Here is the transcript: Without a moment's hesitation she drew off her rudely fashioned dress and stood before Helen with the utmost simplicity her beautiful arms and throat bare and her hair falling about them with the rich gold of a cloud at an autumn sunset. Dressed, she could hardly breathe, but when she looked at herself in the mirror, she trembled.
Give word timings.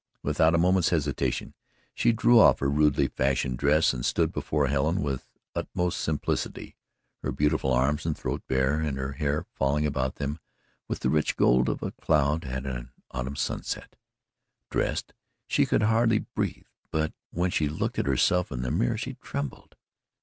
Without 0.23 0.55
a 0.55 0.57
moment's 0.57 0.89
hesitation 0.89 1.53
she 1.93 2.11
drew 2.11 2.39
off 2.39 2.57
her 2.57 2.71
rudely 2.71 3.07
fashioned 3.07 3.59
dress 3.59 3.93
and 3.93 4.03
stood 4.03 4.31
before 4.33 4.65
Helen 4.65 5.03
with 5.03 5.29
the 5.53 5.59
utmost 5.59 5.99
simplicity 6.01 6.75
her 7.21 7.31
beautiful 7.31 7.71
arms 7.71 8.03
and 8.03 8.17
throat 8.17 8.41
bare 8.47 8.79
and 8.79 8.97
her 8.97 9.11
hair 9.11 9.45
falling 9.53 9.85
about 9.85 10.15
them 10.15 10.39
with 10.87 11.01
the 11.01 11.11
rich 11.11 11.35
gold 11.37 11.69
of 11.69 11.83
a 11.83 11.91
cloud 11.91 12.45
at 12.45 12.65
an 12.65 12.91
autumn 13.11 13.35
sunset. 13.35 13.95
Dressed, 14.71 15.13
she 15.45 15.67
could 15.67 15.83
hardly 15.83 16.17
breathe, 16.33 16.65
but 16.89 17.13
when 17.29 17.51
she 17.51 17.69
looked 17.69 17.99
at 17.99 18.07
herself 18.07 18.51
in 18.51 18.63
the 18.63 18.71
mirror, 18.71 18.97
she 18.97 19.17
trembled. 19.21 19.75